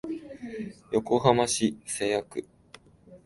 [0.91, 2.47] 横浜市瀬谷区